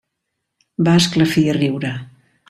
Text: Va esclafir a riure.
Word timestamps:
Va 0.87 0.95
esclafir 1.01 1.43
a 1.53 1.55
riure. 1.61 1.93